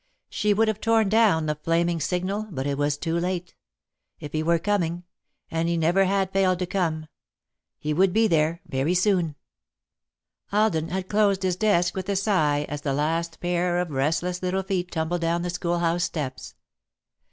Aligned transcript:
She 0.31 0.51
would 0.51 0.67
have 0.67 0.81
torn 0.81 1.09
down 1.09 1.45
the 1.45 1.53
flaming 1.53 1.99
signal, 1.99 2.47
but 2.49 2.65
it 2.65 2.75
was 2.75 2.97
too 2.97 3.19
late. 3.19 3.53
If 4.19 4.31
he 4.31 4.41
were 4.41 4.57
coming 4.57 5.03
and 5.51 5.69
he 5.69 5.77
never 5.77 6.05
had 6.05 6.33
failed 6.33 6.57
to 6.57 6.65
come 6.65 7.05
he 7.77 7.93
would 7.93 8.11
be 8.11 8.25
there 8.27 8.61
very 8.67 8.95
soon. 8.95 9.35
Alden 10.51 10.89
had 10.89 11.07
closed 11.07 11.43
his 11.43 11.55
desk 11.55 11.95
with 11.95 12.09
a 12.09 12.15
sigh 12.15 12.65
as 12.67 12.81
the 12.81 12.93
last 12.95 13.39
pair 13.41 13.77
of 13.77 13.91
restless 13.91 14.41
little 14.41 14.63
feet 14.63 14.89
tumbled 14.91 15.21
down 15.21 15.43
the 15.43 15.51
schoolhouse 15.51 16.03
steps. 16.05 16.55